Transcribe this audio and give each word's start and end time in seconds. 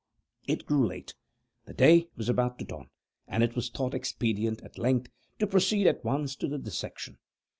It 0.47 0.65
grew 0.65 0.87
late. 0.87 1.13
The 1.65 1.75
day 1.75 2.07
was 2.15 2.27
about 2.27 2.57
to 2.57 2.65
dawn; 2.65 2.89
and 3.27 3.43
it 3.43 3.55
was 3.55 3.69
thought 3.69 3.93
expedient, 3.93 4.63
at 4.63 4.79
length, 4.79 5.11
to 5.37 5.45
proceed 5.45 5.85
at 5.85 6.03
once 6.03 6.35
to 6.37 6.47
the 6.47 6.57
dissection. 6.57 7.19